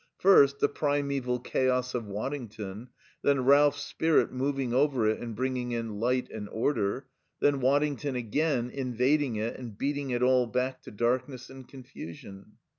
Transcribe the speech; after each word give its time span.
First, 0.17 0.57
the 0.57 0.67
primeval 0.67 1.37
chaos 1.39 1.93
of 1.93 2.07
Waddington; 2.07 2.87
then 3.21 3.45
Ralph's 3.45 3.83
spirit 3.83 4.31
moving 4.33 4.73
over 4.73 5.07
it 5.07 5.19
and 5.19 5.35
bringing 5.35 5.73
in 5.73 5.99
light 5.99 6.27
and 6.31 6.49
order; 6.49 7.05
then 7.39 7.59
Waddington 7.59 8.15
again, 8.15 8.71
invading 8.71 9.35
it 9.35 9.57
and 9.57 9.77
beating 9.77 10.09
it 10.09 10.23
all 10.23 10.47
back 10.47 10.81
to 10.85 10.89
darkness 10.91 11.51
and 11.51 11.67
confusion. 11.67 12.53